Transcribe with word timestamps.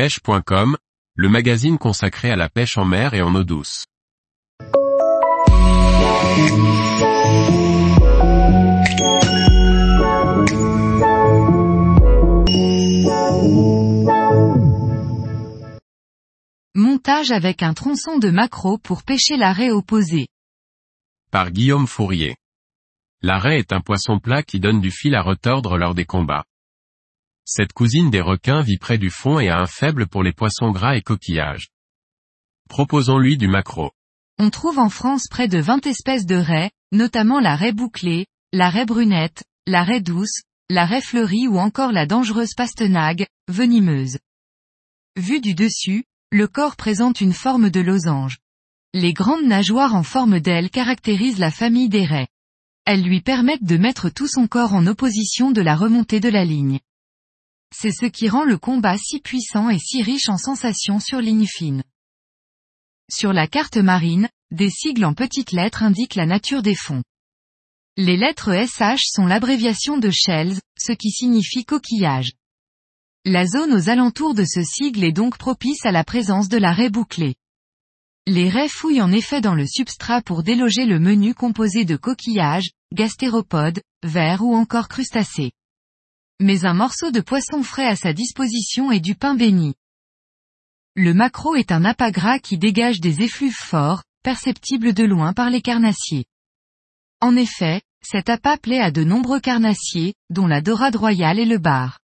pêche.com, 0.00 0.78
le 1.14 1.28
magazine 1.28 1.76
consacré 1.76 2.30
à 2.30 2.36
la 2.36 2.48
pêche 2.48 2.78
en 2.78 2.86
mer 2.86 3.12
et 3.12 3.20
en 3.20 3.34
eau 3.34 3.44
douce. 3.44 3.84
Montage 16.74 17.30
avec 17.30 17.62
un 17.62 17.74
tronçon 17.74 18.16
de 18.16 18.30
maquereau 18.30 18.78
pour 18.78 19.02
pêcher 19.02 19.36
l'arrêt 19.36 19.70
opposé. 19.70 20.28
Par 21.30 21.50
Guillaume 21.50 21.86
Fourier. 21.86 22.36
L'arrêt 23.20 23.58
est 23.58 23.74
un 23.74 23.82
poisson 23.82 24.18
plat 24.18 24.42
qui 24.42 24.60
donne 24.60 24.80
du 24.80 24.90
fil 24.90 25.14
à 25.14 25.20
retordre 25.20 25.76
lors 25.76 25.94
des 25.94 26.06
combats. 26.06 26.46
Cette 27.44 27.72
cousine 27.72 28.10
des 28.10 28.20
requins 28.20 28.62
vit 28.62 28.78
près 28.78 28.98
du 28.98 29.10
fond 29.10 29.40
et 29.40 29.48
a 29.48 29.58
un 29.58 29.66
faible 29.66 30.06
pour 30.06 30.22
les 30.22 30.32
poissons 30.32 30.70
gras 30.70 30.96
et 30.96 31.02
coquillages. 31.02 31.68
Proposons-lui 32.68 33.36
du 33.36 33.48
maquereau. 33.48 33.90
On 34.38 34.50
trouve 34.50 34.78
en 34.78 34.88
France 34.88 35.26
près 35.28 35.48
de 35.48 35.58
20 35.58 35.86
espèces 35.86 36.26
de 36.26 36.36
raies, 36.36 36.70
notamment 36.92 37.40
la 37.40 37.56
raie 37.56 37.72
bouclée, 37.72 38.26
la 38.52 38.70
raie 38.70 38.86
brunette, 38.86 39.44
la 39.66 39.82
raie 39.82 40.00
douce, 40.00 40.42
la 40.70 40.86
raie 40.86 41.00
fleurie 41.00 41.48
ou 41.48 41.58
encore 41.58 41.92
la 41.92 42.06
dangereuse 42.06 42.54
pastenague, 42.56 43.26
venimeuse. 43.48 44.18
Vu 45.16 45.40
du 45.40 45.54
dessus, 45.54 46.04
le 46.30 46.46
corps 46.46 46.76
présente 46.76 47.20
une 47.20 47.32
forme 47.32 47.70
de 47.70 47.80
losange. 47.80 48.38
Les 48.94 49.12
grandes 49.12 49.44
nageoires 49.44 49.94
en 49.94 50.04
forme 50.04 50.40
d'aile 50.40 50.70
caractérisent 50.70 51.38
la 51.38 51.50
famille 51.50 51.88
des 51.88 52.04
raies. 52.04 52.28
Elles 52.86 53.02
lui 53.02 53.20
permettent 53.20 53.64
de 53.64 53.76
mettre 53.76 54.10
tout 54.10 54.28
son 54.28 54.46
corps 54.46 54.74
en 54.74 54.86
opposition 54.86 55.50
de 55.50 55.60
la 55.60 55.76
remontée 55.76 56.20
de 56.20 56.28
la 56.28 56.44
ligne. 56.44 56.80
C'est 57.74 57.92
ce 57.92 58.06
qui 58.06 58.28
rend 58.28 58.44
le 58.44 58.58
combat 58.58 58.98
si 58.98 59.20
puissant 59.20 59.70
et 59.70 59.78
si 59.78 60.02
riche 60.02 60.28
en 60.28 60.36
sensations 60.36 60.98
sur 60.98 61.20
ligne 61.20 61.46
fine. 61.46 61.82
Sur 63.10 63.32
la 63.32 63.46
carte 63.46 63.76
marine, 63.76 64.28
des 64.50 64.70
sigles 64.70 65.04
en 65.04 65.14
petites 65.14 65.52
lettres 65.52 65.82
indiquent 65.82 66.16
la 66.16 66.26
nature 66.26 66.62
des 66.62 66.74
fonds. 66.74 67.02
Les 67.96 68.16
lettres 68.16 68.52
SH 68.66 69.10
sont 69.12 69.26
l'abréviation 69.26 69.98
de 69.98 70.10
shells, 70.10 70.58
ce 70.78 70.92
qui 70.92 71.10
signifie 71.10 71.64
coquillage. 71.64 72.32
La 73.24 73.46
zone 73.46 73.72
aux 73.72 73.88
alentours 73.88 74.34
de 74.34 74.44
ce 74.44 74.62
sigle 74.62 75.04
est 75.04 75.12
donc 75.12 75.38
propice 75.38 75.84
à 75.84 75.92
la 75.92 76.04
présence 76.04 76.48
de 76.48 76.56
la 76.56 76.72
raie 76.72 76.90
bouclée. 76.90 77.34
Les 78.26 78.48
raies 78.48 78.68
fouillent 78.68 79.02
en 79.02 79.12
effet 79.12 79.40
dans 79.40 79.54
le 79.54 79.66
substrat 79.66 80.22
pour 80.22 80.42
déloger 80.42 80.86
le 80.86 80.98
menu 80.98 81.34
composé 81.34 81.84
de 81.84 81.96
coquillages, 81.96 82.70
gastéropodes, 82.92 83.80
vers 84.02 84.42
ou 84.42 84.54
encore 84.54 84.88
crustacés 84.88 85.52
mais 86.40 86.64
un 86.64 86.74
morceau 86.74 87.10
de 87.10 87.20
poisson 87.20 87.62
frais 87.62 87.86
à 87.86 87.96
sa 87.96 88.12
disposition 88.12 88.90
et 88.90 88.98
du 89.00 89.14
pain 89.14 89.34
béni. 89.34 89.74
Le 90.96 91.12
maquereau 91.12 91.54
est 91.54 91.70
un 91.70 91.84
appât 91.84 92.10
gras 92.10 92.38
qui 92.38 92.58
dégage 92.58 93.00
des 93.00 93.22
effluves 93.22 93.56
forts, 93.56 94.02
perceptibles 94.22 94.94
de 94.94 95.04
loin 95.04 95.34
par 95.34 95.50
les 95.50 95.60
carnassiers. 95.60 96.24
En 97.20 97.36
effet, 97.36 97.82
cet 98.02 98.30
appât 98.30 98.56
plaît 98.56 98.80
à 98.80 98.90
de 98.90 99.04
nombreux 99.04 99.40
carnassiers, 99.40 100.14
dont 100.30 100.46
la 100.46 100.62
dorade 100.62 100.96
royale 100.96 101.38
et 101.38 101.44
le 101.44 101.58
bar. 101.58 102.00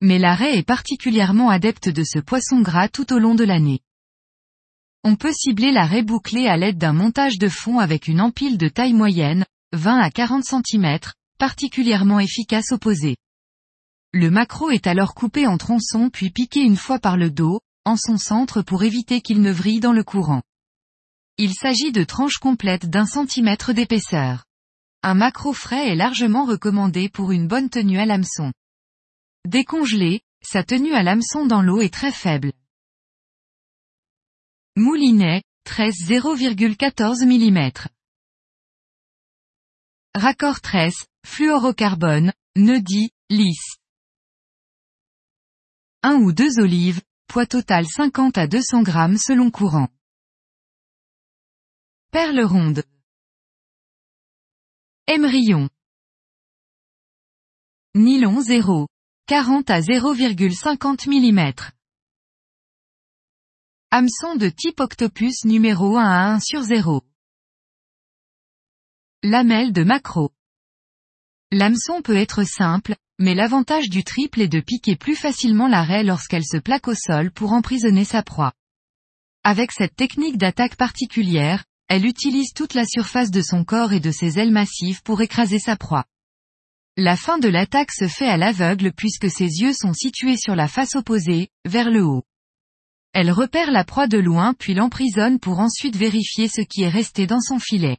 Mais 0.00 0.18
l'arrêt 0.18 0.56
est 0.56 0.66
particulièrement 0.66 1.50
adepte 1.50 1.88
de 1.88 2.04
ce 2.04 2.20
poisson 2.20 2.62
gras 2.62 2.88
tout 2.88 3.12
au 3.12 3.18
long 3.18 3.34
de 3.34 3.44
l'année. 3.44 3.80
On 5.02 5.16
peut 5.16 5.32
cibler 5.32 5.72
la 5.72 5.86
raie 5.86 6.02
bouclée 6.02 6.46
à 6.46 6.56
l'aide 6.56 6.78
d'un 6.78 6.92
montage 6.92 7.38
de 7.38 7.48
fond 7.48 7.80
avec 7.80 8.06
une 8.06 8.20
empile 8.20 8.58
de 8.58 8.68
taille 8.68 8.92
moyenne, 8.92 9.44
20 9.72 9.98
à 9.98 10.10
40 10.10 10.44
cm, 10.44 10.98
particulièrement 11.38 12.20
efficace 12.20 12.70
opposé. 12.70 13.16
Le 14.12 14.30
maquereau 14.30 14.70
est 14.70 14.86
alors 14.86 15.14
coupé 15.14 15.46
en 15.46 15.56
tronçons 15.56 16.10
puis 16.10 16.30
piqué 16.30 16.60
une 16.60 16.76
fois 16.76 16.98
par 16.98 17.16
le 17.16 17.30
dos, 17.30 17.60
en 17.84 17.96
son 17.96 18.18
centre 18.18 18.62
pour 18.62 18.82
éviter 18.82 19.20
qu'il 19.20 19.40
ne 19.40 19.52
vrille 19.52 19.80
dans 19.80 19.92
le 19.92 20.02
courant. 20.02 20.42
Il 21.38 21.54
s'agit 21.54 21.92
de 21.92 22.04
tranches 22.04 22.38
complètes 22.38 22.90
d'un 22.90 23.06
centimètre 23.06 23.72
d'épaisseur. 23.72 24.44
Un 25.02 25.14
maquereau 25.14 25.52
frais 25.52 25.88
est 25.88 25.94
largement 25.94 26.44
recommandé 26.44 27.08
pour 27.08 27.32
une 27.32 27.46
bonne 27.46 27.70
tenue 27.70 27.98
à 27.98 28.04
l'hameçon. 28.04 28.52
Décongelé, 29.46 30.20
sa 30.42 30.64
tenue 30.64 30.92
à 30.92 31.02
l'hameçon 31.02 31.46
dans 31.46 31.62
l'eau 31.62 31.80
est 31.80 31.94
très 31.94 32.12
faible. 32.12 32.52
Moulinet, 34.76 35.42
13 35.64 35.94
0,14 36.08 37.24
mm. 37.26 37.70
Raccord 40.14 40.60
tresse, 40.60 41.06
fluorocarbone, 41.24 42.32
neudi, 42.56 43.10
lisse. 43.30 43.69
1 46.02 46.14
ou 46.22 46.32
2 46.32 46.60
olives, 46.60 47.02
poids 47.26 47.46
total 47.46 47.86
50 47.86 48.38
à 48.38 48.46
200 48.46 48.82
grammes 48.82 49.18
selon 49.18 49.50
courant. 49.50 49.88
Perle 52.10 52.40
ronde. 52.40 52.84
Émerillon. 55.06 55.68
Nylon 57.94 58.40
0. 58.40 58.88
40 59.26 59.70
à 59.70 59.80
0,50 59.80 61.06
mm. 61.06 61.52
Hameçon 63.90 64.36
de 64.36 64.48
type 64.48 64.80
octopus 64.80 65.44
numéro 65.44 65.98
1 65.98 66.02
à 66.02 66.32
1 66.32 66.40
sur 66.40 66.62
0. 66.62 67.02
Lamelle 69.22 69.74
de 69.74 69.84
macro. 69.84 70.32
L'hameçon 71.52 72.00
peut 72.00 72.16
être 72.16 72.44
simple, 72.44 72.96
mais 73.20 73.34
l'avantage 73.34 73.90
du 73.90 74.02
triple 74.02 74.40
est 74.40 74.48
de 74.48 74.60
piquer 74.60 74.96
plus 74.96 75.14
facilement 75.14 75.68
la 75.68 75.82
raie 75.82 76.02
lorsqu'elle 76.02 76.44
se 76.44 76.56
plaque 76.56 76.88
au 76.88 76.94
sol 76.94 77.30
pour 77.30 77.52
emprisonner 77.52 78.04
sa 78.04 78.22
proie. 78.22 78.54
Avec 79.44 79.72
cette 79.72 79.94
technique 79.94 80.38
d'attaque 80.38 80.76
particulière, 80.76 81.64
elle 81.88 82.06
utilise 82.06 82.54
toute 82.54 82.72
la 82.72 82.86
surface 82.86 83.30
de 83.30 83.42
son 83.42 83.62
corps 83.62 83.92
et 83.92 84.00
de 84.00 84.10
ses 84.10 84.38
ailes 84.38 84.50
massives 84.50 85.02
pour 85.02 85.20
écraser 85.20 85.58
sa 85.58 85.76
proie. 85.76 86.06
La 86.96 87.14
fin 87.14 87.38
de 87.38 87.48
l'attaque 87.48 87.92
se 87.92 88.08
fait 88.08 88.28
à 88.28 88.38
l'aveugle 88.38 88.92
puisque 88.92 89.30
ses 89.30 89.44
yeux 89.44 89.74
sont 89.74 89.92
situés 89.92 90.38
sur 90.38 90.56
la 90.56 90.66
face 90.66 90.94
opposée, 90.94 91.48
vers 91.66 91.90
le 91.90 92.02
haut. 92.02 92.24
Elle 93.12 93.30
repère 93.30 93.70
la 93.70 93.84
proie 93.84 94.06
de 94.06 94.18
loin 94.18 94.54
puis 94.54 94.72
l'emprisonne 94.72 95.38
pour 95.40 95.60
ensuite 95.60 95.96
vérifier 95.96 96.48
ce 96.48 96.62
qui 96.62 96.82
est 96.82 96.88
resté 96.88 97.26
dans 97.26 97.40
son 97.40 97.58
filet. 97.58 97.98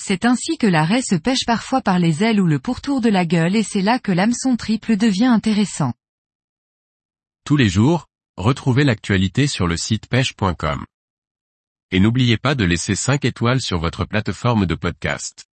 C'est 0.00 0.24
ainsi 0.24 0.58
que 0.58 0.66
la 0.66 0.84
raie 0.84 1.02
se 1.02 1.16
pêche 1.16 1.44
parfois 1.44 1.82
par 1.82 1.98
les 1.98 2.22
ailes 2.22 2.40
ou 2.40 2.46
le 2.46 2.60
pourtour 2.60 3.00
de 3.00 3.08
la 3.08 3.26
gueule 3.26 3.56
et 3.56 3.64
c'est 3.64 3.82
là 3.82 3.98
que 3.98 4.12
l'hameçon 4.12 4.56
triple 4.56 4.96
devient 4.96 5.26
intéressant. 5.26 5.92
Tous 7.44 7.56
les 7.56 7.68
jours, 7.68 8.06
retrouvez 8.36 8.84
l'actualité 8.84 9.48
sur 9.48 9.66
le 9.66 9.76
site 9.76 10.06
pêche.com. 10.06 10.84
Et 11.90 11.98
n'oubliez 11.98 12.36
pas 12.36 12.54
de 12.54 12.64
laisser 12.64 12.94
5 12.94 13.24
étoiles 13.24 13.60
sur 13.60 13.80
votre 13.80 14.04
plateforme 14.04 14.66
de 14.66 14.74
podcast. 14.74 15.47